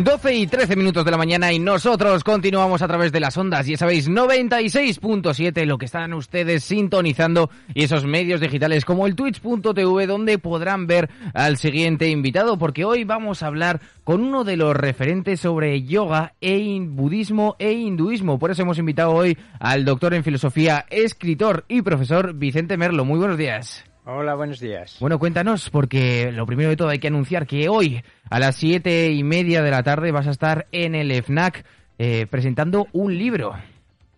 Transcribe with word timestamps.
Doce 0.00 0.34
y 0.34 0.46
13 0.46 0.74
minutos 0.74 1.04
de 1.04 1.10
la 1.10 1.18
mañana 1.18 1.52
y 1.52 1.58
nosotros 1.58 2.24
continuamos 2.24 2.80
a 2.80 2.88
través 2.88 3.12
de 3.12 3.20
las 3.20 3.36
ondas, 3.36 3.66
ya 3.66 3.76
sabéis, 3.76 4.08
96.7, 4.08 5.66
lo 5.66 5.76
que 5.76 5.84
están 5.84 6.14
ustedes 6.14 6.64
sintonizando 6.64 7.50
y 7.74 7.84
esos 7.84 8.06
medios 8.06 8.40
digitales 8.40 8.86
como 8.86 9.06
el 9.06 9.14
twitch.tv 9.14 10.06
donde 10.06 10.38
podrán 10.38 10.86
ver 10.86 11.10
al 11.34 11.58
siguiente 11.58 12.08
invitado 12.08 12.56
porque 12.58 12.86
hoy 12.86 13.04
vamos 13.04 13.42
a 13.42 13.48
hablar 13.48 13.80
con 14.02 14.24
uno 14.24 14.44
de 14.44 14.56
los 14.56 14.74
referentes 14.74 15.40
sobre 15.40 15.82
yoga 15.82 16.32
e 16.40 16.80
budismo 16.80 17.54
e 17.58 17.72
hinduismo. 17.72 18.38
Por 18.38 18.50
eso 18.50 18.62
hemos 18.62 18.78
invitado 18.78 19.12
hoy 19.12 19.36
al 19.60 19.84
doctor 19.84 20.14
en 20.14 20.24
filosofía, 20.24 20.86
escritor 20.88 21.66
y 21.68 21.82
profesor 21.82 22.32
Vicente 22.32 22.78
Merlo. 22.78 23.04
Muy 23.04 23.18
buenos 23.18 23.36
días. 23.36 23.84
Hola, 24.04 24.34
buenos 24.34 24.58
días. 24.58 24.96
Bueno, 24.98 25.20
cuéntanos, 25.20 25.70
porque 25.70 26.32
lo 26.32 26.44
primero 26.44 26.70
de 26.70 26.76
todo 26.76 26.88
hay 26.88 26.98
que 26.98 27.06
anunciar 27.06 27.46
que 27.46 27.68
hoy 27.68 28.02
a 28.28 28.40
las 28.40 28.56
siete 28.56 29.12
y 29.12 29.22
media 29.22 29.62
de 29.62 29.70
la 29.70 29.84
tarde 29.84 30.10
vas 30.10 30.26
a 30.26 30.32
estar 30.32 30.66
en 30.72 30.96
el 30.96 31.12
FNAC 31.22 31.64
eh, 31.98 32.26
presentando 32.26 32.88
un 32.92 33.16
libro. 33.16 33.54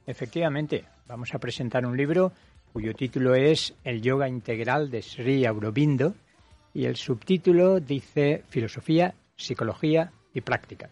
Efectivamente, 0.07 0.87
vamos 1.07 1.35
a 1.35 1.39
presentar 1.39 1.85
un 1.85 1.99
libro 1.99 2.33
cuyo 2.73 2.95
título 2.95 3.35
es 3.35 3.75
El 3.85 4.01
yoga 4.01 4.27
integral 4.27 4.91
de 4.91 5.03
Sri 5.03 5.45
Aurobindo 5.45 6.15
y 6.73 6.87
el 6.87 6.97
subtítulo 6.97 7.79
dice 7.79 8.43
Filosofía, 8.49 9.15
Psicología 9.37 10.13
y 10.33 10.41
Práctica. 10.41 10.89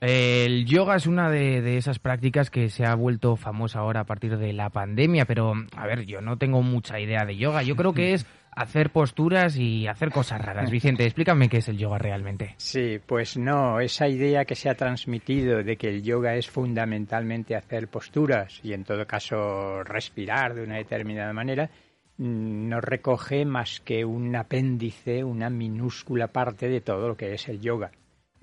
El 0.00 0.66
yoga 0.66 0.96
es 0.96 1.06
una 1.06 1.30
de, 1.30 1.62
de, 1.62 1.78
esas 1.78 1.98
prácticas 1.98 2.50
que 2.50 2.68
se 2.68 2.84
ha 2.84 2.94
vuelto 2.94 3.36
famosa 3.36 3.78
ahora 3.78 4.00
a 4.00 4.04
partir 4.04 4.36
de 4.36 4.52
la 4.52 4.68
pandemia, 4.68 5.24
pero 5.24 5.54
a 5.74 5.86
ver, 5.86 6.04
yo 6.04 6.20
no 6.20 6.36
tengo 6.36 6.62
mucha 6.62 7.00
idea 7.00 7.24
de 7.24 7.36
yoga. 7.36 7.62
Yo 7.62 7.76
creo 7.76 7.94
que 7.94 8.12
es 8.14 8.26
hacer 8.56 8.90
posturas 8.90 9.56
y 9.56 9.86
hacer 9.86 10.10
cosas 10.10 10.40
raras. 10.40 10.70
Vicente, 10.70 11.04
explícame 11.04 11.48
qué 11.48 11.58
es 11.58 11.68
el 11.68 11.76
yoga 11.76 11.98
realmente. 11.98 12.54
Sí, 12.56 12.98
pues 13.04 13.36
no, 13.36 13.80
esa 13.80 14.08
idea 14.08 14.44
que 14.46 14.54
se 14.54 14.70
ha 14.70 14.74
transmitido 14.74 15.62
de 15.62 15.76
que 15.76 15.88
el 15.88 16.02
yoga 16.02 16.34
es 16.34 16.48
fundamentalmente 16.48 17.54
hacer 17.54 17.88
posturas 17.88 18.58
y 18.64 18.72
en 18.72 18.84
todo 18.84 19.06
caso 19.06 19.84
respirar 19.84 20.54
de 20.54 20.64
una 20.64 20.76
determinada 20.76 21.32
manera, 21.34 21.70
no 22.16 22.80
recoge 22.80 23.44
más 23.44 23.80
que 23.80 24.06
un 24.06 24.34
apéndice, 24.34 25.22
una 25.22 25.50
minúscula 25.50 26.28
parte 26.28 26.68
de 26.68 26.80
todo 26.80 27.08
lo 27.08 27.16
que 27.16 27.34
es 27.34 27.48
el 27.48 27.60
yoga. 27.60 27.90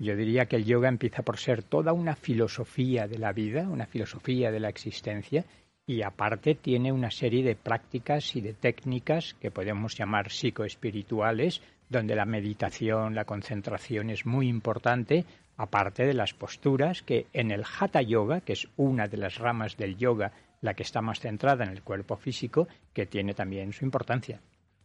Yo 0.04 0.14
diría 0.16 0.44
que 0.44 0.56
el 0.56 0.66
yoga 0.66 0.90
empieza 0.90 1.22
por 1.22 1.38
ser 1.38 1.62
toda 1.62 1.94
una 1.94 2.14
filosofía 2.14 3.08
de 3.08 3.18
la 3.18 3.32
vida, 3.32 3.66
una 3.66 3.86
filosofía 3.86 4.50
de 4.50 4.60
la 4.60 4.68
existencia, 4.68 5.46
y 5.86 6.02
aparte 6.02 6.54
tiene 6.56 6.92
una 6.92 7.10
serie 7.10 7.42
de 7.42 7.56
prácticas 7.56 8.36
y 8.36 8.42
de 8.42 8.52
técnicas 8.52 9.32
que 9.40 9.50
podemos 9.50 9.96
llamar 9.96 10.30
psicoespirituales, 10.30 11.62
donde 11.88 12.14
la 12.14 12.26
meditación, 12.26 13.14
la 13.14 13.24
concentración 13.24 14.10
es 14.10 14.26
muy 14.26 14.46
importante, 14.46 15.24
aparte 15.56 16.04
de 16.04 16.12
las 16.12 16.34
posturas 16.34 17.00
que 17.00 17.24
en 17.32 17.50
el 17.50 17.64
Hatha 17.64 18.02
Yoga, 18.02 18.42
que 18.42 18.52
es 18.52 18.68
una 18.76 19.08
de 19.08 19.16
las 19.16 19.38
ramas 19.38 19.78
del 19.78 19.96
yoga, 19.96 20.32
la 20.60 20.74
que 20.74 20.82
está 20.82 21.00
más 21.00 21.20
centrada 21.20 21.64
en 21.64 21.70
el 21.70 21.82
cuerpo 21.82 22.16
físico, 22.16 22.68
que 22.92 23.06
tiene 23.06 23.32
también 23.32 23.72
su 23.72 23.86
importancia. 23.86 24.38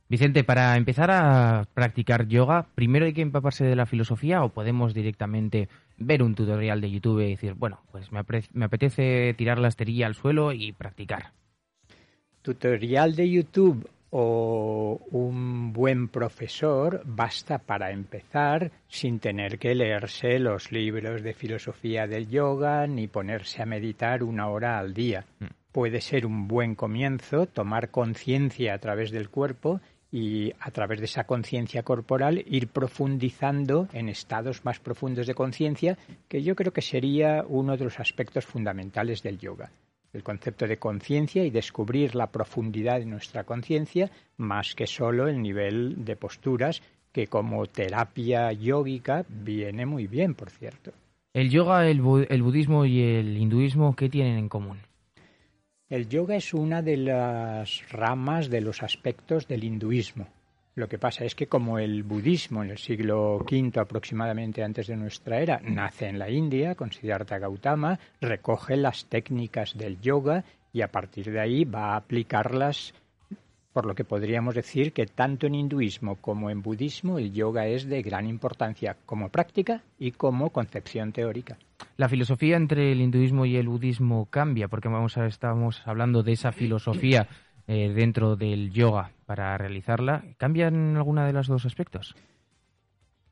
Vicente, 0.09 0.43
para 0.43 0.75
empezar 0.75 1.11
a 1.11 1.67
practicar 1.75 2.27
yoga, 2.27 2.65
¿primero 2.73 3.05
hay 3.05 3.13
que 3.13 3.21
empaparse 3.21 3.63
de 3.63 3.75
la 3.75 3.85
filosofía 3.85 4.43
o 4.43 4.49
podemos 4.49 4.95
directamente 4.95 5.69
ver 5.97 6.23
un 6.23 6.33
tutorial 6.33 6.81
de 6.81 6.89
YouTube 6.89 7.21
y 7.21 7.29
decir, 7.29 7.53
bueno, 7.53 7.79
pues 7.91 8.11
me, 8.11 8.21
me 8.53 8.65
apetece 8.65 9.35
tirar 9.37 9.59
la 9.59 9.67
esterilla 9.67 10.07
al 10.07 10.15
suelo 10.15 10.51
y 10.51 10.71
practicar? 10.71 11.33
Tutorial 12.41 13.15
de 13.15 13.29
YouTube 13.29 13.87
o 14.09 14.99
un 15.11 15.71
buen 15.73 16.07
profesor 16.07 17.03
basta 17.05 17.59
para 17.59 17.91
empezar 17.91 18.71
sin 18.87 19.19
tener 19.19 19.59
que 19.59 19.75
leerse 19.75 20.39
los 20.39 20.71
libros 20.71 21.21
de 21.21 21.35
filosofía 21.35 22.07
del 22.07 22.27
yoga 22.29 22.87
ni 22.87 23.07
ponerse 23.07 23.61
a 23.61 23.67
meditar 23.67 24.23
una 24.23 24.47
hora 24.47 24.79
al 24.79 24.95
día. 24.95 25.25
Mm. 25.39 25.45
Puede 25.71 26.01
ser 26.01 26.25
un 26.25 26.47
buen 26.47 26.73
comienzo 26.73 27.45
tomar 27.45 27.91
conciencia 27.91 28.73
a 28.73 28.79
través 28.79 29.11
del 29.11 29.29
cuerpo 29.29 29.79
y 30.11 30.51
a 30.59 30.71
través 30.71 30.99
de 30.99 31.05
esa 31.05 31.25
conciencia 31.25 31.83
corporal 31.83 32.43
ir 32.47 32.67
profundizando 32.67 33.87
en 33.93 34.09
estados 34.09 34.65
más 34.65 34.79
profundos 34.79 35.27
de 35.27 35.35
conciencia, 35.35 35.97
que 36.27 36.41
yo 36.41 36.55
creo 36.55 36.73
que 36.73 36.81
sería 36.81 37.43
uno 37.47 37.77
de 37.77 37.83
los 37.83 37.99
aspectos 37.99 38.45
fundamentales 38.45 39.21
del 39.21 39.37
yoga. 39.37 39.71
El 40.11 40.23
concepto 40.23 40.65
de 40.65 40.77
conciencia 40.77 41.45
y 41.45 41.51
descubrir 41.51 42.15
la 42.15 42.27
profundidad 42.27 42.99
de 42.99 43.05
nuestra 43.05 43.43
conciencia, 43.43 44.09
más 44.37 44.73
que 44.73 44.87
solo 44.87 45.27
el 45.27 45.39
nivel 45.39 46.03
de 46.03 46.15
posturas, 46.15 46.81
que 47.11 47.27
como 47.27 47.65
terapia 47.67 48.51
yógica 48.51 49.23
viene 49.29 49.85
muy 49.85 50.07
bien, 50.07 50.33
por 50.33 50.49
cierto. 50.49 50.91
¿El 51.33 51.51
yoga, 51.51 51.87
el, 51.87 52.01
el 52.29 52.41
budismo 52.41 52.85
y 52.85 53.01
el 53.01 53.37
hinduismo 53.37 53.95
qué 53.95 54.09
tienen 54.09 54.39
en 54.39 54.49
común? 54.49 54.79
El 55.89 56.07
yoga 56.07 56.35
es 56.35 56.53
una 56.53 56.83
de 56.83 56.97
las 56.97 57.81
ramas 57.89 58.51
de 58.51 58.61
los 58.61 58.83
aspectos 58.83 59.47
del 59.47 59.63
hinduismo. 59.63 60.27
Lo 60.75 60.87
que 60.87 60.99
pasa 60.99 61.25
es 61.25 61.33
que 61.33 61.47
como 61.47 61.79
el 61.79 62.03
budismo 62.03 62.63
en 62.63 62.69
el 62.69 62.77
siglo 62.77 63.37
V 63.37 63.71
aproximadamente 63.79 64.63
antes 64.63 64.85
de 64.85 64.95
nuestra 64.95 65.39
era 65.39 65.59
nace 65.63 66.05
en 66.05 66.19
la 66.19 66.29
India 66.29 66.75
con 66.75 66.91
Siddhartha 66.91 67.39
Gautama, 67.39 67.99
recoge 68.21 68.77
las 68.77 69.05
técnicas 69.05 69.75
del 69.75 69.99
yoga 69.99 70.43
y 70.71 70.83
a 70.83 70.91
partir 70.91 71.31
de 71.31 71.39
ahí 71.39 71.65
va 71.65 71.93
a 71.93 71.95
aplicarlas 71.95 72.93
por 73.73 73.87
lo 73.87 73.95
que 73.95 74.03
podríamos 74.03 74.53
decir 74.53 74.93
que 74.93 75.07
tanto 75.07 75.47
en 75.47 75.55
hinduismo 75.55 76.17
como 76.17 76.51
en 76.51 76.61
budismo 76.61 77.17
el 77.17 77.33
yoga 77.33 77.65
es 77.65 77.89
de 77.89 78.03
gran 78.03 78.27
importancia 78.27 78.95
como 79.07 79.29
práctica 79.29 79.81
y 79.97 80.11
como 80.11 80.51
concepción 80.51 81.13
teórica. 81.13 81.57
La 81.99 82.07
filosofía 82.07 82.55
entre 82.55 82.93
el 82.93 83.01
hinduismo 83.01 83.45
y 83.45 83.57
el 83.57 83.67
budismo 83.67 84.27
cambia, 84.27 84.69
porque 84.69 84.87
vamos 84.87 85.17
a, 85.17 85.25
estamos 85.25 85.81
hablando 85.85 86.23
de 86.23 86.31
esa 86.31 86.53
filosofía 86.53 87.27
eh, 87.67 87.91
dentro 87.93 88.37
del 88.37 88.71
yoga 88.71 89.11
para 89.25 89.57
realizarla. 89.57 90.23
¿Cambia 90.37 90.69
en 90.69 90.95
alguna 90.95 91.27
de 91.27 91.33
los 91.33 91.47
dos 91.47 91.65
aspectos? 91.65 92.15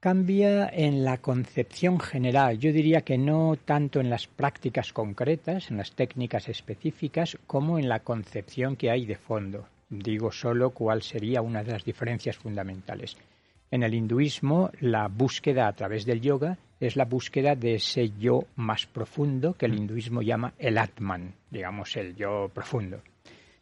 Cambia 0.02 0.68
en 0.68 1.06
la 1.06 1.20
concepción 1.20 1.98
general. 2.02 2.60
Yo 2.60 2.74
diría 2.74 3.04
que 3.04 3.18
no 3.18 3.56
tanto 3.56 4.02
en 4.02 4.10
las 4.10 4.28
prácticas 4.28 4.92
concretas, 4.92 5.72
en 5.72 5.78
las 5.78 5.94
técnicas 5.94 6.50
específicas, 6.50 7.38
como 7.48 7.80
en 7.80 7.88
la 7.88 8.02
concepción 8.02 8.76
que 8.76 8.92
hay 8.92 9.06
de 9.06 9.16
fondo. 9.16 9.66
Digo 9.90 10.30
solo 10.34 10.72
cuál 10.72 11.04
sería 11.04 11.42
una 11.42 11.64
de 11.64 11.72
las 11.72 11.86
diferencias 11.86 12.36
fundamentales. 12.36 13.16
En 13.72 13.84
el 13.84 13.94
hinduismo, 13.94 14.72
la 14.82 15.08
búsqueda 15.08 15.70
a 15.70 15.74
través 15.74 16.06
del 16.06 16.20
yoga 16.20 16.58
es 16.80 16.96
la 16.96 17.06
búsqueda 17.06 17.56
de 17.56 17.76
ese 17.76 18.12
yo 18.20 18.44
más 18.56 18.86
profundo 18.86 19.54
que 19.54 19.66
el 19.66 19.76
hinduismo 19.76 20.22
llama 20.22 20.54
el 20.60 20.78
Atman, 20.78 21.34
digamos 21.50 21.96
el 21.98 22.16
yo 22.16 22.50
profundo. 22.54 23.02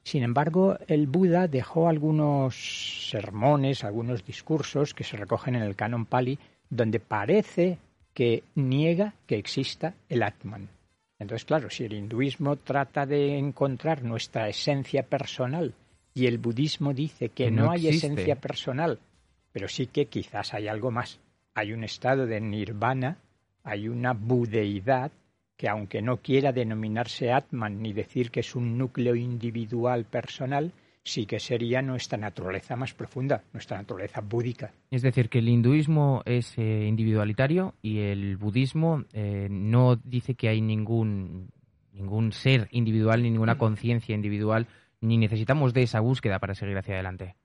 Sin 0.04 0.22
embargo, 0.22 0.78
el 0.88 1.08
Buda 1.08 1.48
dejó 1.48 1.90
algunos 1.90 3.10
sermones, 3.10 3.84
algunos 3.84 4.24
discursos 4.24 4.94
que 4.94 5.04
se 5.04 5.18
recogen 5.18 5.56
en 5.56 5.64
el 5.64 5.76
canon 5.76 6.06
Pali, 6.06 6.38
donde 6.70 7.00
parece 7.00 7.80
que 8.14 8.44
niega 8.54 9.16
que 9.26 9.38
exista 9.38 9.96
el 10.08 10.22
Atman. 10.22 10.70
Entonces, 11.18 11.46
claro, 11.46 11.70
si 11.70 11.86
el 11.86 11.94
hinduismo 11.94 12.56
trata 12.58 13.06
de 13.06 13.38
encontrar 13.38 14.04
nuestra 14.04 14.48
esencia 14.48 15.04
personal 15.04 15.74
y 16.14 16.28
el 16.28 16.38
budismo 16.38 16.94
dice 16.94 17.30
que, 17.30 17.46
que 17.46 17.52
no, 17.52 17.66
no, 17.66 17.72
hay 17.72 17.88
esencia 17.88 18.36
personal, 18.36 19.00
pero 19.52 19.68
sí 19.68 19.88
que 19.88 20.06
quizás 20.06 20.54
hay 20.54 20.68
algo 20.68 20.92
más. 20.92 21.20
Hay 21.56 21.72
un 21.72 21.86
estado 21.86 22.28
de 22.28 22.42
nirvana, 22.42 23.18
hay 23.64 23.88
una 23.88 24.12
budeidad 24.12 25.12
que 25.56 25.70
aunque 25.70 26.02
no 26.02 26.18
quiera 26.18 26.52
denominarse 26.52 27.32
Atman 27.32 27.82
ni 27.82 27.94
decir 27.94 28.30
que 28.30 28.42
es 28.42 28.56
un 28.56 28.78
núcleo 28.78 29.16
individual 29.16 30.04
personal, 30.04 30.74
sí 31.02 31.26
que 31.26 31.40
sería 31.40 31.82
nuestra 31.82 32.18
naturaleza 32.18 32.76
más 32.76 32.94
profunda, 32.94 33.42
nuestra 33.54 33.78
naturaleza 33.78 34.20
búdica. 34.20 34.74
Es 34.92 35.02
decir, 35.02 35.30
que 35.30 35.40
el 35.40 35.48
hinduismo 35.48 36.24
es 36.26 36.58
eh, 36.58 36.86
individualitario 36.88 37.74
y 37.82 38.00
el 38.00 38.36
budismo 38.36 39.06
eh, 39.14 39.48
no 39.50 39.96
dice 39.96 40.36
que 40.36 40.50
hay 40.50 40.60
ningún, 40.60 41.52
ningún 41.94 42.34
ser 42.34 42.68
individual 42.72 43.24
ni 43.24 43.32
ninguna 43.32 43.58
conciencia 43.58 44.14
individual, 44.14 44.68
ni 45.00 45.18
necesitamos 45.18 45.74
de 45.74 45.84
esa 45.84 46.02
búsqueda 46.02 46.40
para 46.40 46.54
seguir 46.54 46.78
hacia 46.78 46.96
adelante. 46.96 47.36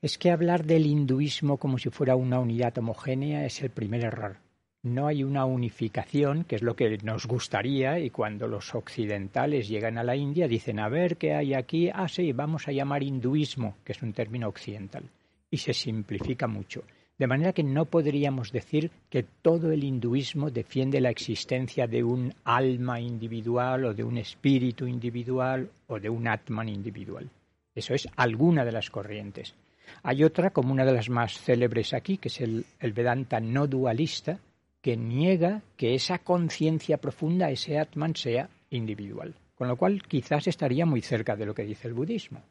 Es 0.00 0.16
que 0.16 0.30
hablar 0.30 0.64
del 0.64 0.86
hinduismo 0.86 1.56
como 1.56 1.76
si 1.76 1.90
fuera 1.90 2.14
una 2.14 2.38
unidad 2.38 2.78
homogénea 2.78 3.44
es 3.44 3.60
el 3.62 3.70
primer 3.70 4.04
error. 4.04 4.36
No 4.84 5.08
hay 5.08 5.24
una 5.24 5.44
unificación, 5.44 6.44
que 6.44 6.54
es 6.54 6.62
lo 6.62 6.76
que 6.76 6.98
nos 6.98 7.26
gustaría, 7.26 7.98
y 7.98 8.10
cuando 8.10 8.46
los 8.46 8.76
occidentales 8.76 9.66
llegan 9.66 9.98
a 9.98 10.04
la 10.04 10.14
India 10.14 10.46
dicen, 10.46 10.78
a 10.78 10.88
ver 10.88 11.16
qué 11.16 11.34
hay 11.34 11.52
aquí, 11.52 11.90
ah, 11.92 12.06
sí, 12.06 12.30
vamos 12.30 12.68
a 12.68 12.72
llamar 12.72 13.02
hinduismo, 13.02 13.74
que 13.84 13.90
es 13.90 14.00
un 14.00 14.12
término 14.12 14.46
occidental, 14.46 15.02
y 15.50 15.56
se 15.56 15.74
simplifica 15.74 16.46
mucho. 16.46 16.84
De 17.18 17.26
manera 17.26 17.52
que 17.52 17.64
no 17.64 17.86
podríamos 17.86 18.52
decir 18.52 18.92
que 19.10 19.24
todo 19.24 19.72
el 19.72 19.82
hinduismo 19.82 20.52
defiende 20.52 21.00
la 21.00 21.10
existencia 21.10 21.88
de 21.88 22.04
un 22.04 22.32
alma 22.44 23.00
individual 23.00 23.86
o 23.86 23.94
de 23.94 24.04
un 24.04 24.18
espíritu 24.18 24.86
individual 24.86 25.68
o 25.88 25.98
de 25.98 26.08
un 26.08 26.28
atman 26.28 26.68
individual. 26.68 27.28
Eso 27.74 27.94
es 27.94 28.08
alguna 28.14 28.64
de 28.64 28.70
las 28.70 28.90
corrientes. 28.90 29.56
Hay 30.02 30.24
otra, 30.24 30.50
como 30.50 30.72
una 30.72 30.84
de 30.84 30.92
las 30.92 31.08
más 31.08 31.38
célebres 31.38 31.94
aquí, 31.94 32.18
que 32.18 32.28
es 32.28 32.40
el, 32.40 32.64
Vedanta 32.92 33.40
no 33.40 33.66
dualista, 33.66 34.38
que 34.80 34.96
niega 34.96 35.62
que 35.76 35.94
esa 35.94 36.18
conciencia 36.18 36.98
profunda, 36.98 37.50
ese 37.50 37.78
Atman, 37.78 38.14
sea 38.14 38.48
individual. 38.70 39.34
Con 39.54 39.68
lo 39.68 39.76
cual, 39.76 40.02
quizás 40.02 40.46
estaría 40.46 40.86
muy 40.86 41.02
cerca 41.02 41.36
de 41.36 41.46
lo 41.46 41.54
que 41.54 41.64
dice 41.64 41.88
el 41.88 41.94
budismo. 41.94 42.42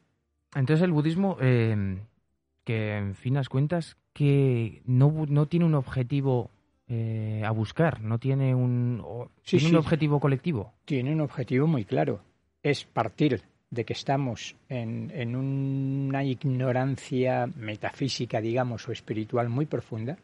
Entonces, 0.54 0.84
el 0.84 0.92
budismo, 0.92 1.36
eh, 1.40 1.98
que 2.64 2.96
en 2.96 3.14
finas 3.14 3.48
cuentas, 3.48 3.96
que 4.12 4.82
no, 4.84 5.24
no 5.26 5.46
tiene 5.46 5.64
un 5.64 5.74
objetivo 5.74 6.50
eh, 6.90 7.42
a 7.44 7.50
buscar, 7.50 8.00
no 8.00 8.18
tiene 8.18 8.54
un, 8.54 9.02
¿tiene 9.44 9.68
un 9.68 9.76
objetivo 9.76 10.20
colectivo. 10.20 10.72
Tiene 10.86 11.12
un 11.12 11.20
objetivo 11.20 11.66
muy 11.66 11.84
claro. 11.84 12.22
Es 12.62 12.84
partir 12.84 13.42
de 13.70 13.84
que 13.84 13.92
estamos 13.92 14.56
en, 14.68 15.10
en, 15.14 15.36
una 15.36 16.24
ignorancia 16.24 17.46
metafísica, 17.46 18.40
digamos, 18.40 18.88
o 18.88 18.92
espiritual 18.92 19.48
muy 19.48 19.66
profunda, 19.66 20.16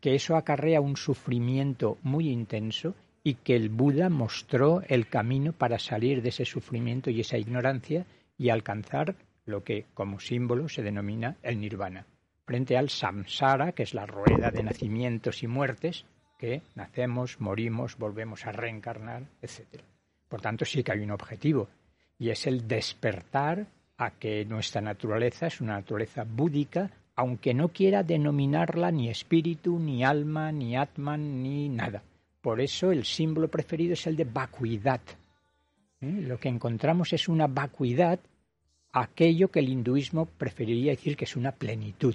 que 0.00 0.14
eso 0.14 0.36
acarrea 0.36 0.80
un 0.80 0.96
sufrimiento 0.96 1.98
muy 2.02 2.28
intenso 2.28 2.94
y 3.24 3.34
que 3.34 3.54
el 3.56 3.68
Buda 3.68 4.08
mostró 4.08 4.82
el 4.88 5.06
camino 5.08 5.52
para 5.52 5.78
salir 5.78 6.22
de 6.22 6.30
ese 6.30 6.44
sufrimiento 6.44 7.10
y 7.10 7.20
esa 7.20 7.38
ignorancia 7.38 8.04
y 8.36 8.50
alcanzar 8.50 9.14
lo 9.46 9.62
que 9.64 9.86
como 9.94 10.20
símbolo 10.20 10.68
se 10.68 10.82
denomina 10.82 11.36
el 11.42 11.60
nirvana, 11.60 12.06
frente 12.44 12.76
al 12.76 12.90
samsara, 12.90 13.72
que 13.72 13.82
es 13.82 13.94
la 13.94 14.06
rueda 14.06 14.50
de 14.50 14.62
nacimientos 14.62 15.42
y 15.42 15.46
muertes, 15.46 16.04
que 16.38 16.62
nacemos, 16.74 17.40
morimos, 17.40 17.96
volvemos 17.96 18.46
a 18.46 18.52
reencarnar, 18.52 19.22
etc. 19.40 19.82
Por 20.28 20.40
tanto, 20.40 20.64
sí 20.64 20.82
que 20.82 20.92
hay 20.92 21.00
un 21.00 21.12
objetivo, 21.12 21.68
y 22.22 22.30
es 22.30 22.46
el 22.46 22.68
despertar 22.68 23.66
a 23.98 24.12
que 24.12 24.44
nuestra 24.44 24.80
naturaleza 24.80 25.48
es 25.48 25.60
una 25.60 25.72
naturaleza 25.72 26.22
búdica, 26.22 26.88
aunque 27.16 27.52
no 27.52 27.70
quiera 27.70 28.04
denominarla 28.04 28.92
ni 28.92 29.08
espíritu, 29.08 29.76
ni 29.80 30.04
alma, 30.04 30.52
ni 30.52 30.76
atman, 30.76 31.42
ni 31.42 31.68
nada. 31.68 32.00
Por 32.40 32.60
eso 32.60 32.92
el 32.92 33.04
símbolo 33.04 33.48
preferido 33.48 33.94
es 33.94 34.06
el 34.06 34.14
de 34.14 34.22
vacuidad. 34.22 35.00
¿Eh? 36.00 36.22
Lo 36.22 36.38
que 36.38 36.48
encontramos 36.48 37.12
es 37.12 37.26
una 37.26 37.48
vacuidad, 37.48 38.20
aquello 38.92 39.50
que 39.50 39.58
el 39.58 39.70
hinduismo 39.70 40.26
preferiría 40.26 40.92
decir 40.92 41.16
que 41.16 41.24
es 41.24 41.34
una 41.34 41.50
plenitud. 41.50 42.14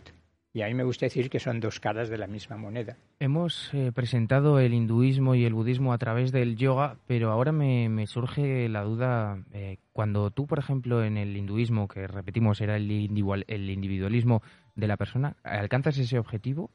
Y 0.58 0.64
a 0.64 0.68
mí 0.70 0.74
me 0.74 0.84
gusta 0.84 1.06
decir 1.06 1.30
que 1.30 1.40
son 1.40 1.60
dos 1.60 1.80
caras 1.80 2.10
de 2.10 2.18
la 2.18 2.26
misma 2.26 2.58
moneda. 2.58 2.98
Hemos 3.20 3.72
eh, 3.76 3.92
presentado 3.94 4.60
el 4.60 4.74
hinduismo 4.74 5.36
y 5.36 5.46
el 5.46 5.54
budismo 5.54 5.94
a 5.94 6.00
través 6.00 6.32
del 6.32 6.56
yoga, 6.56 6.98
pero 7.06 7.30
ahora 7.30 7.52
me, 7.52 8.08
surge 8.08 8.68
la 8.68 8.82
duda, 8.82 9.38
eh, 9.54 9.78
cuando 9.94 10.32
tú, 10.32 10.48
por 10.48 10.58
ejemplo, 10.58 11.04
en 11.04 11.16
el 11.16 11.38
hinduismo, 11.38 11.88
que 11.88 12.08
repetimos 12.08 12.60
era 12.60 12.76
el, 12.76 12.90
el 12.90 13.70
individualismo 13.70 14.42
de 14.74 14.88
la 14.88 14.98
persona, 14.98 15.36
¿alcanzas 15.44 15.96
ese 16.00 16.18
objetivo? 16.18 16.72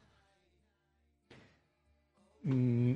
Mm, 2.43 2.93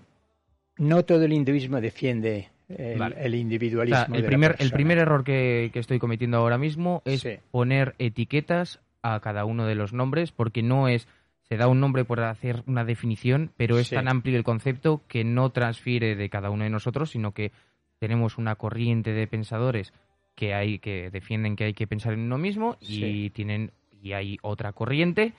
no 0.78 1.04
todo 1.04 1.26
el 1.26 1.34
hinduismo 1.34 1.82
defiende 1.82 2.48
el, 2.70 3.36
individualismo. 3.36 4.16
el, 4.16 4.24
primer, 4.24 4.56
el 4.60 4.72
primer 4.72 5.00
error 5.00 5.26
que, 5.26 5.70
estoy 5.74 6.00
cometiendo 6.00 6.38
ahora 6.38 6.58
mismo 6.58 7.02
es 7.04 7.28
poner 7.52 7.94
etiquetas 8.00 8.80
a 9.14 9.20
cada 9.20 9.46
uno 9.46 9.66
de 9.66 9.76
los 9.76 9.94
nombres 9.94 10.32
porque 10.32 10.64
no 10.64 10.88
es 10.88 11.08
se 11.44 11.56
da 11.56 11.68
un 11.68 11.80
nombre 11.80 12.04
por 12.04 12.20
hacer 12.20 12.64
una 12.68 12.84
definición, 12.84 13.52
pero 13.56 13.80
es 13.80 13.90
tan 13.90 14.10
amplio 14.10 14.38
el 14.38 14.44
concepto 14.44 15.04
que 15.08 15.24
no 15.24 15.50
transfiere 15.52 16.16
de 16.18 16.30
cada 16.30 16.50
uno 16.50 16.66
de 16.66 16.70
nosotros, 16.70 17.12
sino 17.12 17.32
que 17.32 17.54
tenemos 18.00 18.38
una 18.38 18.56
corriente 18.56 19.14
de 19.14 19.28
pensadores 19.28 19.94
que 20.36 20.54
hay 20.54 20.80
que 20.80 21.10
defienden 21.10 21.56
que 21.56 21.64
hay 21.64 21.74
que 21.74 21.88
pensar 21.88 22.14
en 22.14 22.20
uno 22.20 22.38
mismo 22.38 22.78
y 22.82 23.30
tienen 23.32 23.72
y 24.04 24.12
hay 24.12 24.38
otra 24.42 24.74
corriente 24.74 25.34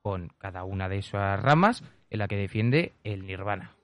con 0.00 0.30
cada 0.38 0.64
una 0.64 0.88
de 0.88 0.98
esas 0.98 1.40
ramas 1.42 1.82
en 2.08 2.20
la 2.20 2.28
que 2.28 2.36
defiende 2.36 2.92
el 3.04 3.26
nirvana 3.26 3.77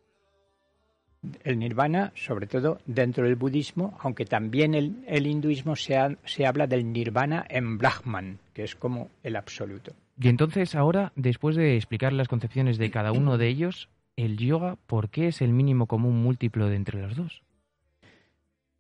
el 1.43 1.59
nirvana, 1.59 2.13
sobre 2.15 2.47
todo 2.47 2.79
dentro 2.87 3.25
del 3.25 3.37
budismo, 3.37 3.97
aunque 4.01 4.25
también 4.25 4.75
el, 4.75 5.05
el 5.07 5.27
hinduismo 5.27 5.77
se, 5.77 5.97
se, 6.25 6.47
habla 6.47 6.67
del 6.67 6.93
nirvana 6.93 7.45
en 7.49 7.79
Brahman, 7.79 8.39
que 8.53 8.65
es 8.65 8.75
como 8.75 9.11
el 9.23 9.37
absoluto. 9.37 9.93
Y 10.21 10.29
entonces 10.29 10.75
ahora, 10.75 11.13
después 11.17 11.57
de 11.57 11.77
explicar 11.77 12.13
las 12.13 12.29
concepciones 12.29 12.79
de 12.79 12.91
cada 12.91 13.13
uno 13.13 13.37
de 13.39 13.49
ellos, 13.49 13.89
el 14.17 14.37
yoga, 14.37 14.77
¿por 14.87 15.11
qué 15.11 15.29
es 15.29 15.43
el 15.43 15.53
mínimo 15.53 15.87
común 15.87 16.23
múltiplo 16.23 16.69
de 16.69 16.77
entre 16.77 17.01
los 17.01 17.17
dos? 17.17 17.43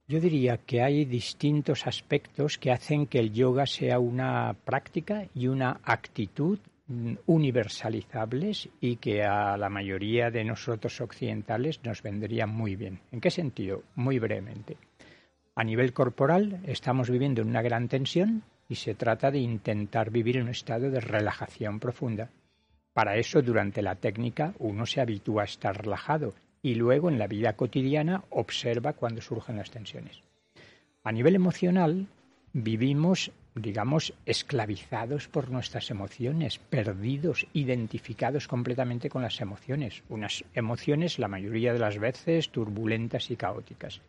Yo 0.06 0.20
diría 0.20 0.58
que 0.58 0.82
hay 0.82 1.06
distintos 1.06 1.86
aspectos 1.86 2.58
que 2.58 2.70
hacen 2.70 3.06
que 3.06 3.18
el 3.18 3.32
yoga 3.32 3.66
sea 3.66 3.98
una 3.98 4.54
práctica 4.64 5.26
y 5.34 5.46
una 5.46 5.80
actitud 5.82 6.58
universalizables 7.26 8.68
y 8.80 8.96
que 8.96 9.22
a 9.22 9.56
la 9.56 9.70
mayoría 9.70 10.30
de 10.30 10.44
nosotros 10.44 11.00
occidentales 11.00 11.80
nos 11.82 12.02
vendrían 12.02 12.50
muy 12.50 12.76
bien. 12.76 13.00
¿En 13.10 13.20
qué 13.20 13.30
sentido? 13.30 13.82
Muy 13.94 14.18
brevemente. 14.18 14.76
A 15.54 15.64
nivel 15.64 15.92
corporal 15.92 16.60
estamos 16.66 17.08
viviendo 17.08 17.42
en 17.42 17.48
una 17.48 17.62
gran 17.62 17.88
tensión 17.88 18.42
y 18.68 18.74
se 18.74 18.94
trata 18.94 19.30
de 19.30 19.38
intentar 19.38 20.10
vivir 20.10 20.36
en 20.36 20.44
un 20.44 20.48
estado 20.50 20.90
de 20.90 21.00
relajación 21.00 21.80
profunda. 21.80 22.30
Para 22.92 23.16
eso, 23.16 23.40
durante 23.40 23.82
la 23.82 23.96
técnica, 23.96 24.54
uno 24.58 24.86
se 24.86 25.00
habitúa 25.00 25.42
a 25.42 25.46
estar 25.46 25.82
relajado 25.82 26.34
y 26.62 26.74
luego 26.74 27.08
en 27.08 27.18
la 27.18 27.26
vida 27.26 27.54
cotidiana 27.54 28.24
observa 28.30 28.94
cuando 28.94 29.20
surgen 29.20 29.56
las 29.56 29.70
tensiones. 29.70 30.22
A 31.02 31.12
nivel 31.12 31.34
emocional, 31.34 32.06
vivimos 32.52 33.30
digamos, 33.54 34.14
esclavizados 34.26 35.28
por 35.28 35.50
nuestras 35.50 35.90
emociones, 35.90 36.58
perdidos, 36.58 37.46
identificados 37.52 38.48
completamente 38.48 39.08
con 39.08 39.22
las 39.22 39.40
emociones. 39.40 40.02
Unas 40.08 40.44
emociones, 40.54 41.18
la 41.18 41.28
mayoría 41.28 41.72
de 41.72 41.78
las 41.78 41.98
veces, 41.98 42.50
turbulentas 42.50 43.30
y 43.30 43.36
caóticas. 43.36 44.00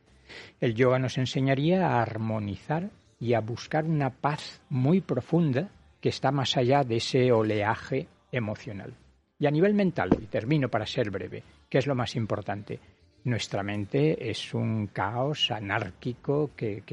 El 0.59 0.73
yoga 0.73 0.99
nos 0.99 1.17
enseñaría 1.17 1.87
a 1.87 2.01
armonizar 2.01 2.89
y 3.19 3.33
a 3.33 3.41
buscar 3.41 3.85
una 3.85 4.09
paz 4.09 4.61
muy 4.69 5.01
profunda 5.01 5.69
que 6.01 6.09
está 6.09 6.31
más 6.31 6.57
allá 6.57 6.83
de 6.83 6.97
ese 6.97 7.31
oleaje 7.31 8.07
emocional. 8.31 8.93
Y 9.37 9.47
a 9.47 9.51
nivel 9.51 9.73
mental, 9.73 10.09
y 10.21 10.27
termino 10.27 10.69
para 10.69 10.85
ser 10.85 11.11
breve, 11.11 11.43
¿qué 11.69 11.77
es 11.77 11.87
lo 11.87 11.95
más 11.95 12.15
importante? 12.15 12.79
Nuestra 13.25 13.63
mente 13.63 14.29
es 14.29 14.53
un 14.53 14.85
caos 14.85 15.49
anárquico 15.49 16.51
que, 16.55 16.83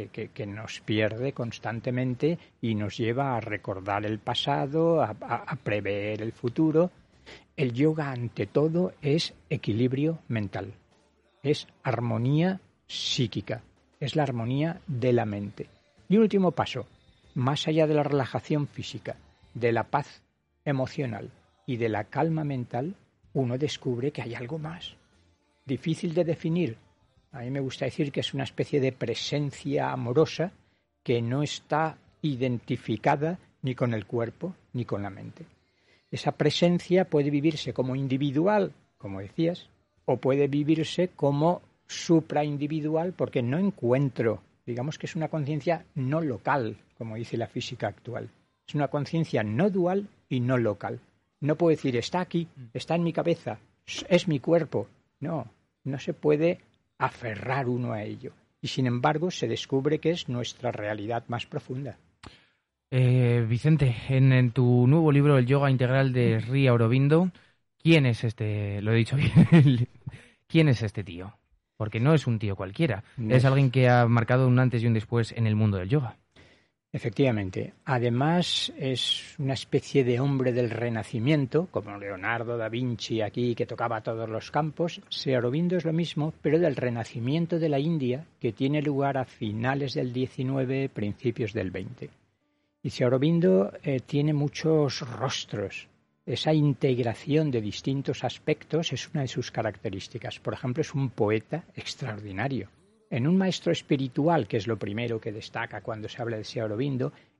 nos 0.47 0.81
pierde 0.81 1.33
constantemente 1.33 2.39
y 2.61 2.75
nos 2.75 2.97
lleva 2.97 3.37
a 3.37 3.41
recordar 3.41 4.07
el 4.07 4.19
pasado, 4.19 5.03
a, 5.03 5.15
prever 5.63 6.23
el 6.23 6.33
futuro. 6.33 6.91
El 7.55 7.75
yoga, 7.75 8.11
ante 8.11 8.47
todo, 8.47 8.95
es 9.03 9.35
equilibrio 9.51 10.21
mental, 10.29 10.73
es 11.43 11.69
armonía 11.83 12.61
psíquica, 12.87 13.63
es 14.01 14.17
la 14.17 14.23
armonía 14.23 14.81
de 14.87 15.13
la 15.13 15.27
mente. 15.27 15.69
Y 16.09 16.17
último 16.17 16.53
paso, 16.53 16.87
más 17.35 17.69
allá 17.69 17.87
de 17.87 17.95
la 17.95 18.05
relajación 18.05 18.67
física, 18.67 19.17
de 19.53 19.71
la 19.71 19.85
paz 19.85 20.23
emocional 20.65 21.31
y 21.67 21.77
de 21.77 21.91
la 21.91 22.05
calma 22.05 22.43
mental, 22.43 22.97
uno 23.35 23.59
descubre 23.59 24.13
que 24.13 24.23
hay 24.23 24.35
algo 24.35 24.59
más 24.59 24.97
difícil 25.65 26.15
de 26.15 26.25
definir. 26.25 26.77
A 27.33 27.41
mí 27.41 27.51
me 27.51 27.61
gusta 27.61 27.85
decir 27.85 28.13
que 28.13 28.21
es 28.21 28.35
una 28.35 28.45
especie 28.45 28.81
de 28.81 28.93
presencia 28.93 29.91
amorosa 29.91 30.53
que 31.03 31.23
no 31.23 31.43
está 31.43 31.97
identificada 32.21 33.39
ni 33.63 33.75
con 33.75 33.95
el 33.95 34.07
cuerpo 34.07 34.55
ni 34.73 34.85
con 34.85 35.03
la 35.03 35.11
mente. 35.11 35.47
Esa 36.11 36.33
presencia 36.33 37.07
puede 37.07 37.31
vivirse 37.31 37.73
como 37.73 37.97
individual, 37.97 38.73
como 38.99 39.21
decías, 39.21 39.69
o 40.05 40.19
puede 40.19 40.47
vivirse 40.47 41.09
como 41.09 41.63
supraindividual 41.87 43.13
porque 43.13 43.43
no 43.43 43.59
encuentro, 43.59 44.43
digamos 44.67 44.99
que 44.99 45.07
es 45.07 45.17
una 45.17 45.29
conciencia 45.29 45.85
no 45.95 46.21
local, 46.21 46.77
como 46.99 47.17
dice 47.17 47.37
la 47.37 47.47
física 47.47 47.89
actual. 47.89 48.31
Es 48.67 48.75
una 48.75 48.89
conciencia 48.89 49.43
no 49.43 49.71
dual 49.71 50.09
y 50.29 50.41
no 50.41 50.59
local. 50.59 51.01
No 51.41 51.57
puedo 51.57 51.71
decir 51.71 51.97
está 51.97 52.21
aquí, 52.21 52.47
está 52.73 52.95
en 52.95 53.03
mi 53.03 53.13
cabeza, 53.13 53.59
es 54.09 54.29
mi 54.29 54.39
cuerpo, 54.39 54.87
no, 55.23 55.51
no 55.85 55.99
se 55.99 56.13
puede 56.13 56.59
aferrar 56.99 57.69
uno 57.69 57.93
a 57.93 58.03
ello. 58.03 58.33
Y 58.61 58.69
sin 58.69 58.87
embargo 58.87 59.31
se 59.31 59.49
descubre 59.49 59.99
que 59.99 60.11
es 60.11 60.29
nuestra 60.29 60.71
realidad 60.71 61.25
más 61.29 61.47
profunda. 61.47 61.97
Eh, 62.91 63.45
Vicente, 63.49 63.97
en, 64.09 64.33
en 64.33 64.51
tu 64.53 64.87
nuevo 64.87 65.11
libro, 65.11 65.39
El 65.39 65.47
Yoga 65.47 65.71
Integral 65.71 66.13
de 66.13 66.41
Sri 66.43 66.67
Aurobindo, 66.67 67.31
¿quién 67.83 68.05
es 68.07 68.23
este? 68.25 68.83
Lo 68.83 68.93
he 68.93 68.97
dicho 68.97 69.17
bien. 69.17 69.89
¿Quién 70.47 70.69
es 70.69 70.83
este 70.83 71.03
tío? 71.03 71.33
Porque 71.79 71.99
no 72.01 72.13
es 72.15 72.27
un 72.27 72.39
tío 72.39 72.55
cualquiera. 72.55 73.03
No 73.17 73.35
Es 73.35 73.39
es. 73.39 73.45
alguien 73.45 73.71
que 73.71 73.89
ha 73.89 74.07
marcado 74.07 74.47
un 74.47 74.59
antes 74.59 74.83
y 74.83 74.87
un 74.87 74.93
después 74.95 75.33
en 75.33 75.47
el 75.47 75.57
mundo 75.57 75.79
del 75.79 75.89
yoga. 75.89 76.19
Efectivamente. 76.95 77.73
Además, 77.87 78.71
es 78.77 79.35
una 79.39 79.55
especie 79.55 80.05
de 80.05 80.21
hombre 80.21 80.53
del 80.53 80.69
Renacimiento, 80.69 81.67
como 81.71 81.97
Leonardo 81.97 82.59
da 82.59 82.69
Vinci 82.69 83.23
aquí, 83.23 83.55
que 83.55 83.65
tocaba 83.65 84.03
todos 84.03 84.29
los 84.29 84.51
campos. 84.51 85.01
Sri 85.09 85.33
Aurobindo 85.33 85.79
es 85.79 85.87
lo 85.87 85.95
mismo, 85.95 86.35
pero 86.43 86.59
del 86.59 86.77
Renacimiento 86.77 87.59
de 87.59 87.71
la 87.71 87.79
India, 87.79 88.27
que 88.39 88.53
tiene 88.53 88.83
lugar 88.83 89.17
a 89.17 89.25
finales 89.25 89.95
del 89.95 90.13
19, 90.13 90.91
principios 90.91 91.55
del 91.55 91.71
20. 91.71 92.11
Y 92.83 92.91
Sri 92.91 93.05
Aurobindo 93.05 93.73
eh, 93.83 94.01
tiene 94.05 94.35
muchos 94.35 95.01
rostros. 95.01 95.89
Esa 96.27 96.53
integración 96.53 97.51
de 97.51 97.63
distintos 97.63 98.23
aspectos 98.23 98.93
es 98.93 99.09
una 99.09 99.23
de 99.23 99.29
sus 99.29 99.51
características. 99.51 100.41
Por 100.41 100.53
ejemplo, 100.53 100.83
es 100.83 100.93
un 100.93 101.09
poeta 101.09 101.65
extraordinario. 101.75 102.69
En 103.13 103.27
un 103.27 103.37
maestro 103.37 103.73
espiritual, 103.73 104.49
que 104.49 104.57
es 104.57 104.67
lo 104.67 104.79
primero 104.79 105.21
que 105.21 105.33
destaca 105.33 105.83
cuando 105.83 106.09
se 106.09 106.23
habla 106.23 106.39
de 106.39 106.45
Sri 106.45 106.63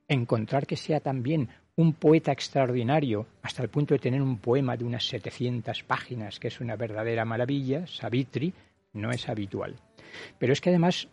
encontrar 0.07 0.67
que 0.67 0.77
sea 0.77 0.99
también 0.99 1.49
un 1.77 1.93
poeta 1.93 2.31
extraordinario, 2.31 3.25
hasta 3.41 3.63
el 3.63 3.69
punto 3.69 3.95
de 3.95 3.99
tener 3.99 4.21
un 4.21 4.37
poema 4.37 4.77
de 4.77 4.83
unas 4.83 5.03
700 5.07 5.81
páginas, 5.81 6.39
que 6.39 6.49
es 6.49 6.61
una 6.61 6.75
verdadera 6.75 7.25
maravilla, 7.25 7.87
Savitri, 7.87 8.53
no 8.93 9.09
es 9.09 9.27
habitual. 9.27 9.73
Pero 10.37 10.53
es 10.53 10.61
que 10.61 10.69
además 10.69 11.07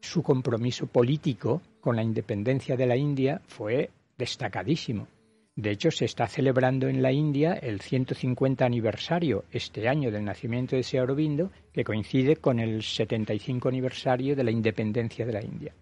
su 0.00 0.22
compromiso 0.22 0.86
político 0.86 1.60
con 1.82 1.94
la 1.94 2.02
independencia 2.02 2.74
de 2.74 2.86
la 2.86 2.96
India 2.96 3.42
fue 3.46 3.90
destacadísimo. 4.16 5.08
De 5.56 5.70
hecho, 5.70 5.90
se 5.90 6.04
está 6.04 6.26
celebrando 6.26 6.86
en 6.86 7.00
la 7.00 7.12
India 7.12 7.54
el 7.54 7.80
150 7.80 8.66
aniversario 8.66 9.44
este 9.50 9.88
año 9.88 10.10
del 10.10 10.22
nacimiento 10.22 10.76
de 10.76 10.82
Sri 10.82 10.98
Aurobindo, 10.98 11.50
que 11.72 11.82
coincide 11.82 12.36
con 12.36 12.60
el 12.60 12.82
75 12.82 13.70
aniversario 13.70 14.36
de 14.36 14.44
la 14.44 14.50
independencia 14.50 15.24
de 15.24 15.32
la 15.32 15.42
India. 15.42 15.72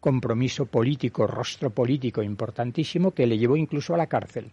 Compromiso 0.00 0.64
político, 0.64 1.26
rostro 1.26 1.68
político 1.68 2.22
importantísimo 2.22 3.10
que 3.10 3.26
le 3.26 3.36
llevó 3.36 3.58
incluso 3.58 3.92
a 3.92 3.98
la 3.98 4.06
cárcel. 4.06 4.50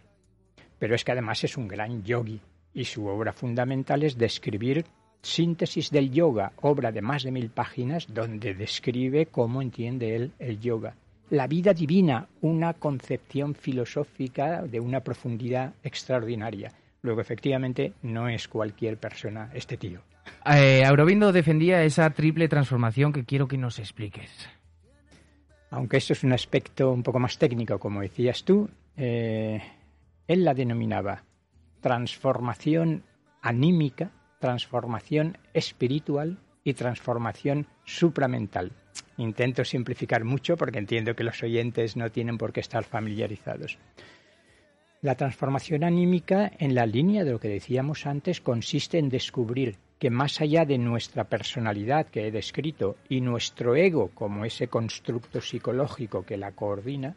Pero 0.77 0.93
es 0.93 1.05
que 1.05 1.13
además 1.13 1.41
es 1.45 1.55
un 1.55 1.69
gran 1.69 2.03
yogi 2.03 2.41
y 2.73 2.83
su 2.83 3.07
obra 3.07 3.31
fundamental 3.31 4.03
es 4.03 4.17
describir 4.17 4.83
Síntesis 5.21 5.89
del 5.89 6.11
Yoga, 6.11 6.51
obra 6.61 6.91
de 6.91 7.01
más 7.01 7.23
de 7.23 7.31
mil 7.31 7.49
páginas 7.49 8.13
donde 8.13 8.53
describe 8.55 9.27
cómo 9.27 9.61
entiende 9.61 10.17
él 10.17 10.33
el 10.37 10.59
yoga 10.59 10.97
la 11.33 11.47
vida 11.47 11.73
divina, 11.73 12.27
una 12.41 12.75
concepción 12.75 13.55
filosófica 13.55 14.61
de 14.61 14.79
una 14.79 14.99
profundidad 14.99 15.73
extraordinaria. 15.83 16.71
Luego, 17.01 17.21
efectivamente, 17.21 17.93
no 18.03 18.29
es 18.29 18.47
cualquier 18.47 18.97
persona 18.97 19.49
este 19.51 19.77
tío. 19.77 20.01
Eh, 20.45 20.85
Aurobindo 20.85 21.31
defendía 21.31 21.83
esa 21.83 22.07
triple 22.11 22.47
transformación 22.47 23.11
que 23.11 23.25
quiero 23.25 23.47
que 23.47 23.57
nos 23.57 23.79
expliques. 23.79 24.29
Aunque 25.71 25.97
esto 25.97 26.13
es 26.13 26.23
un 26.23 26.33
aspecto 26.33 26.91
un 26.91 27.01
poco 27.01 27.17
más 27.17 27.39
técnico, 27.39 27.79
como 27.79 28.01
decías 28.01 28.43
tú, 28.43 28.69
eh, 28.95 29.59
él 30.27 30.45
la 30.45 30.53
denominaba 30.53 31.23
transformación 31.81 33.05
anímica, 33.41 34.11
transformación 34.37 35.39
espiritual 35.55 36.37
y 36.63 36.75
transformación 36.75 37.65
supramental. 37.85 38.71
Intento 39.17 39.63
simplificar 39.63 40.23
mucho 40.23 40.57
porque 40.57 40.79
entiendo 40.79 41.15
que 41.15 41.23
los 41.23 41.41
oyentes 41.43 41.95
no 41.95 42.11
tienen 42.11 42.37
por 42.37 42.51
qué 42.51 42.59
estar 42.59 42.83
familiarizados. 42.83 43.77
La 45.01 45.15
transformación 45.15 45.83
anímica, 45.83 46.51
en 46.59 46.75
la 46.75 46.85
línea 46.85 47.23
de 47.23 47.31
lo 47.31 47.39
que 47.39 47.49
decíamos 47.49 48.05
antes, 48.05 48.39
consiste 48.39 48.97
en 48.99 49.09
descubrir 49.09 49.75
que 49.99 50.09
más 50.09 50.39
allá 50.41 50.65
de 50.65 50.77
nuestra 50.77 51.25
personalidad 51.25 52.07
que 52.07 52.27
he 52.27 52.31
descrito 52.31 52.95
y 53.09 53.21
nuestro 53.21 53.75
ego 53.75 54.11
como 54.13 54.45
ese 54.45 54.67
constructo 54.67 55.41
psicológico 55.41 56.25
que 56.25 56.37
la 56.37 56.51
coordina, 56.51 57.15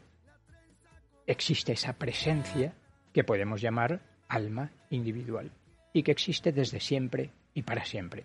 existe 1.26 1.72
esa 1.72 1.92
presencia 1.92 2.74
que 3.12 3.24
podemos 3.24 3.60
llamar 3.60 4.00
alma 4.28 4.70
individual 4.90 5.50
y 5.92 6.02
que 6.02 6.12
existe 6.12 6.52
desde 6.52 6.80
siempre 6.80 7.30
y 7.54 7.62
para 7.62 7.84
siempre. 7.84 8.24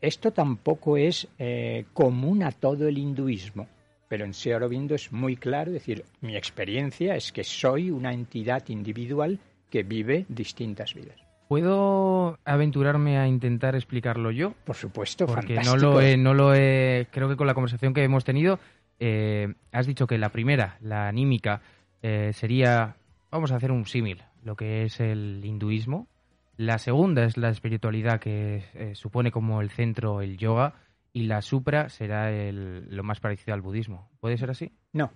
Esto 0.00 0.32
tampoco 0.32 0.96
es 0.96 1.28
eh, 1.38 1.86
común 1.92 2.42
a 2.42 2.52
todo 2.52 2.88
el 2.88 2.98
hinduismo, 2.98 3.66
pero 4.08 4.24
en 4.24 4.34
Sri 4.34 4.52
Aurobindo 4.52 4.94
es 4.94 5.12
muy 5.12 5.36
claro, 5.36 5.70
es 5.70 5.74
decir, 5.74 6.04
mi 6.20 6.36
experiencia 6.36 7.16
es 7.16 7.32
que 7.32 7.42
soy 7.42 7.90
una 7.90 8.12
entidad 8.12 8.68
individual 8.68 9.38
que 9.70 9.82
vive 9.82 10.26
distintas 10.28 10.94
vidas. 10.94 11.16
¿Puedo 11.48 12.38
aventurarme 12.44 13.18
a 13.18 13.26
intentar 13.26 13.74
explicarlo 13.74 14.30
yo? 14.30 14.54
Por 14.64 14.76
supuesto, 14.76 15.26
Porque 15.26 15.54
no 15.54 15.62
fantástico. 15.62 15.92
lo, 15.92 16.00
he, 16.00 16.16
no 16.16 16.34
lo 16.34 16.54
he. 16.54 17.06
Creo 17.10 17.28
que 17.28 17.36
con 17.36 17.46
la 17.46 17.54
conversación 17.54 17.92
que 17.92 18.02
hemos 18.02 18.24
tenido, 18.24 18.58
eh, 18.98 19.52
has 19.70 19.86
dicho 19.86 20.06
que 20.06 20.16
la 20.18 20.30
primera, 20.30 20.78
la 20.80 21.08
anímica, 21.08 21.60
eh, 22.02 22.32
sería. 22.34 22.96
Vamos 23.30 23.52
a 23.52 23.56
hacer 23.56 23.72
un 23.72 23.86
símil, 23.86 24.22
lo 24.42 24.56
que 24.56 24.84
es 24.84 25.00
el 25.00 25.42
hinduismo. 25.44 26.06
La 26.56 26.78
segunda 26.78 27.24
es 27.24 27.36
la 27.36 27.48
espiritualidad, 27.50 28.20
que 28.20 28.64
eh, 28.74 28.94
supone 28.94 29.30
como 29.30 29.60
el 29.60 29.70
centro 29.70 30.20
el 30.22 30.36
yoga. 30.38 30.74
Y 31.12 31.24
la 31.24 31.42
supra 31.42 31.88
será 31.90 32.32
el- 32.32 32.88
lo 32.94 33.04
más 33.04 33.20
parecido 33.20 33.54
al 33.54 33.60
budismo. 33.62 34.10
¿Puede 34.20 34.36
ser 34.36 34.50
así? 34.50 34.72
No, 34.92 35.12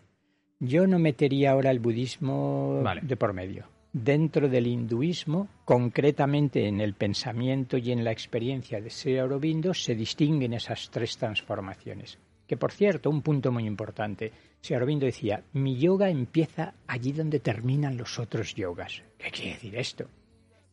yo 0.61 0.87
no 0.87 0.99
metería 1.01 1.51
ahora 1.51 1.73
el 1.73 1.81
budismo 1.81 2.81
Vale. 2.85 3.01
de 3.03 3.17
por 3.17 3.33
medio. 3.33 3.67
Dentro 3.93 4.49
del 4.49 4.69
hinduismo, 4.69 5.49
concretamente 5.65 6.69
en 6.69 6.81
el 6.81 6.95
pensamiento 6.95 7.79
y 7.79 7.91
en 7.91 8.05
la 8.05 8.13
experiencia 8.13 8.81
de 8.81 8.91
Sri 8.91 9.19
Aurobindo, 9.19 9.75
se 9.75 9.97
distinguen 9.97 10.53
esas 10.53 10.89
tres 10.91 11.17
transformaciones. 11.19 12.19
Que 12.47 12.57
por 12.57 12.71
cierto, 12.71 13.11
un 13.11 13.23
punto 13.23 13.51
muy 13.51 13.67
importante, 13.67 14.31
Sri 14.61 14.75
Aurobindo 14.77 15.05
decía, 15.07 15.43
mi 15.53 15.79
yoga 15.79 16.11
empieza 16.11 16.75
allí 16.87 17.13
donde 17.13 17.41
terminan 17.41 17.97
los 17.97 18.19
otros 18.21 18.55
yogas. 18.55 19.03
¿Qué 19.19 19.31
quiere 19.31 19.51
decir 19.55 19.75
esto? 19.77 20.09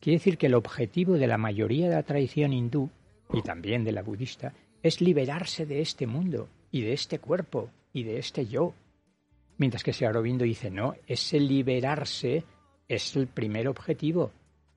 Quiere 0.06 0.18
decir 0.18 0.38
que 0.38 0.46
el 0.46 0.54
objetivo 0.54 1.14
de 1.14 1.26
la 1.26 1.36
mayoría 1.36 1.88
de 1.88 1.96
la 1.96 2.04
tradición 2.04 2.52
hindú, 2.52 2.90
y 3.32 3.42
también 3.42 3.82
de 3.82 3.90
la 3.90 4.04
budista, 4.04 4.54
es 4.80 5.00
liberarse 5.00 5.66
de 5.66 5.80
este 5.80 6.06
mundo 6.06 6.48
y 6.70 6.82
de 6.82 6.92
este 6.92 7.18
cuerpo 7.18 7.70
y 7.92 8.04
de 8.04 8.18
este 8.18 8.46
yo. 8.46 8.72
Mientras 9.58 9.82
que 9.82 9.92
Sri 9.92 10.06
Aurobindo 10.06 10.44
dice, 10.44 10.70
no, 10.70 10.94
ese 11.08 11.40
liberarse 11.40 12.44
es 12.86 13.16
el 13.16 13.26
primer 13.26 13.66
objetivo, 13.66 14.30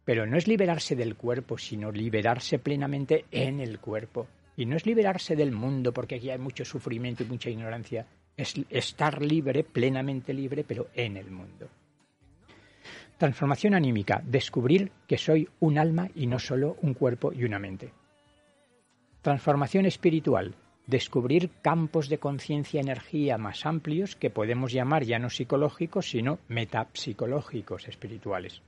pero 0.03 0.25
no 0.25 0.35
es 0.35 0.47
liberarse 0.47 0.95
del 0.95 1.15
cuerpo, 1.15 1.59
sino 1.59 1.91
liberarse 1.91 2.57
plenamente 2.57 3.25
en 3.29 3.59
el 3.59 3.77
cuerpo. 3.77 4.25
Y 4.57 4.65
no 4.65 4.77
es 4.77 4.87
liberarse 4.87 5.35
del 5.35 5.51
mundo, 5.51 5.93
porque 5.93 6.15
aquí 6.15 6.31
hay 6.31 6.39
mucho 6.39 6.65
sufrimiento 6.65 7.21
y 7.21 7.27
mucha 7.27 7.51
ignorancia, 7.51 8.07
es 8.35 8.55
estar 8.71 9.21
libre, 9.21 9.63
plenamente 9.63 10.33
libre, 10.33 10.63
pero 10.67 10.87
en 10.95 11.17
el 11.17 11.29
mundo. 11.29 11.69
Transformación 13.19 13.73
anímica, 13.73 14.21
descubrir 14.25 14.93
que 15.05 15.17
soy 15.17 15.49
un 15.59 15.77
alma 15.77 16.07
y 16.15 16.25
no 16.25 16.39
solo 16.39 16.77
un 16.81 16.93
cuerpo 16.93 17.33
y 17.33 17.43
una 17.43 17.59
mente. 17.59 17.91
Transformación 19.21 19.85
espiritual, 19.85 20.55
descubrir 20.87 21.49
campos 21.61 22.07
de 22.07 22.17
conciencia 22.17 22.79
energía 22.79 23.37
más 23.37 23.65
amplios 23.65 24.15
que 24.15 24.29
podemos 24.29 24.71
llamar 24.71 25.03
ya 25.03 25.19
no 25.19 25.29
psicológicos, 25.29 26.09
sino 26.09 26.39
metapsicológicos 26.47 27.89
espirituales, 27.89 28.61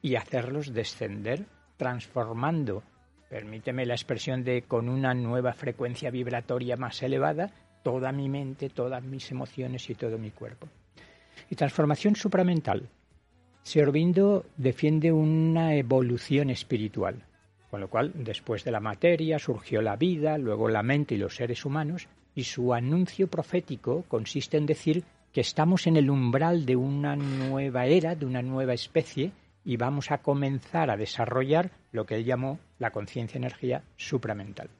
y 0.00 0.16
hacerlos 0.16 0.72
descender 0.72 1.44
transformando, 1.76 2.82
permíteme 3.28 3.84
la 3.84 3.92
expresión 3.92 4.42
de 4.42 4.62
con 4.62 4.88
una 4.88 5.12
nueva 5.12 5.52
frecuencia 5.52 6.10
vibratoria 6.10 6.78
más 6.78 7.02
elevada, 7.02 7.50
toda 7.82 8.10
mi 8.12 8.30
mente, 8.30 8.70
todas 8.70 9.04
mis 9.04 9.30
emociones 9.30 9.90
y 9.90 9.94
todo 9.94 10.16
mi 10.16 10.30
cuerpo. 10.30 10.66
Y 11.50 11.56
transformación 11.56 12.16
supramental, 12.16 12.88
Aurobindo 13.76 14.46
defiende 14.56 15.12
una 15.12 15.74
evolución 15.74 16.50
espiritual, 16.50 17.24
con 17.70 17.80
lo 17.80 17.88
cual 17.88 18.12
después 18.14 18.64
de 18.64 18.70
la 18.70 18.80
materia 18.80 19.38
surgió 19.38 19.82
la 19.82 19.96
vida, 19.96 20.38
luego 20.38 20.68
la 20.68 20.82
mente 20.82 21.14
y 21.14 21.18
los 21.18 21.36
seres 21.36 21.64
humanos, 21.64 22.08
y 22.34 22.44
su 22.44 22.72
anuncio 22.72 23.28
profético 23.28 24.04
consiste 24.08 24.56
en 24.56 24.66
decir 24.66 25.04
que 25.32 25.40
estamos 25.40 25.86
en 25.86 25.96
el 25.96 26.08
umbral 26.08 26.64
de 26.64 26.76
una 26.76 27.16
nueva 27.16 27.86
era, 27.86 28.14
de 28.14 28.26
una 28.26 28.42
nueva 28.42 28.74
especie, 28.74 29.32
y 29.64 29.76
vamos 29.76 30.10
a 30.10 30.18
comenzar 30.18 30.90
a 30.90 30.96
desarrollar 30.96 31.70
lo 31.92 32.06
que 32.06 32.16
él 32.16 32.24
llamó 32.24 32.58
la 32.78 32.90
conciencia-energía 32.90 33.82
supramental. 33.96 34.70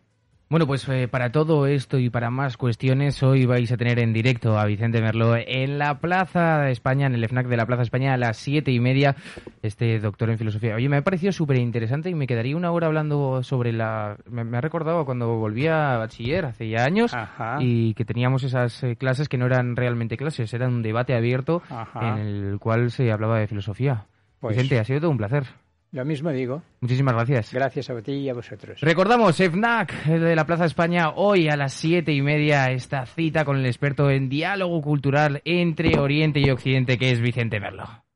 Bueno, 0.50 0.66
pues 0.66 0.88
eh, 0.88 1.08
para 1.08 1.30
todo 1.30 1.66
esto 1.66 1.98
y 1.98 2.08
para 2.08 2.30
más 2.30 2.56
cuestiones, 2.56 3.22
hoy 3.22 3.44
vais 3.44 3.70
a 3.70 3.76
tener 3.76 3.98
en 3.98 4.14
directo 4.14 4.58
a 4.58 4.64
Vicente 4.64 5.02
Merlo 5.02 5.36
en 5.36 5.78
la 5.78 5.98
Plaza 5.98 6.60
de 6.60 6.72
España, 6.72 7.06
en 7.06 7.14
el 7.14 7.28
FNAC 7.28 7.48
de 7.48 7.56
la 7.58 7.66
Plaza 7.66 7.82
España 7.82 8.14
a 8.14 8.16
las 8.16 8.38
siete 8.38 8.70
y 8.70 8.80
media. 8.80 9.14
este 9.60 9.98
doctor 10.00 10.30
en 10.30 10.38
filosofía. 10.38 10.74
Oye, 10.74 10.88
me 10.88 10.96
ha 10.96 11.02
parecido 11.02 11.32
súper 11.32 11.58
interesante 11.58 12.08
y 12.08 12.14
me 12.14 12.26
quedaría 12.26 12.56
una 12.56 12.70
hora 12.70 12.86
hablando 12.86 13.42
sobre 13.42 13.72
la... 13.74 14.16
Me, 14.24 14.42
me 14.42 14.56
ha 14.56 14.62
recordado 14.62 15.04
cuando 15.04 15.36
volví 15.36 15.66
a 15.66 15.98
bachiller 15.98 16.46
hace 16.46 16.66
ya 16.70 16.82
años 16.86 17.12
Ajá. 17.12 17.58
y 17.60 17.92
que 17.92 18.06
teníamos 18.06 18.42
esas 18.42 18.82
eh, 18.84 18.96
clases 18.96 19.28
que 19.28 19.36
no 19.36 19.44
eran 19.44 19.76
realmente 19.76 20.16
clases, 20.16 20.54
era 20.54 20.66
un 20.66 20.80
debate 20.80 21.14
abierto 21.14 21.60
Ajá. 21.68 22.18
en 22.18 22.26
el 22.26 22.58
cual 22.58 22.90
se 22.90 23.12
hablaba 23.12 23.38
de 23.38 23.48
filosofía. 23.48 24.06
Pues- 24.40 24.56
Vicente, 24.56 24.78
ha 24.80 24.84
sido 24.84 25.00
todo 25.00 25.10
un 25.10 25.18
placer. 25.18 25.44
Lo 25.92 26.04
mismo 26.04 26.30
digo. 26.30 26.62
Muchísimas 26.80 27.14
gracias. 27.14 27.52
Gracias 27.52 27.88
a 27.88 28.02
ti 28.02 28.12
y 28.12 28.28
a 28.28 28.34
vosotros. 28.34 28.80
Recordamos, 28.80 29.36
FNAC 29.36 30.04
de 30.04 30.36
la 30.36 30.46
Plaza 30.46 30.66
España, 30.66 31.10
hoy 31.14 31.48
a 31.48 31.56
las 31.56 31.72
siete 31.72 32.12
y 32.12 32.20
media, 32.20 32.70
esta 32.70 33.06
cita 33.06 33.44
con 33.44 33.56
el 33.56 33.66
experto 33.66 34.10
en 34.10 34.28
diálogo 34.28 34.82
cultural 34.82 35.40
entre 35.44 35.98
Oriente 35.98 36.40
y 36.40 36.50
Occidente, 36.50 36.98
que 36.98 37.10
es 37.10 37.20
Vicente 37.20 37.58
Merlo. 37.58 38.07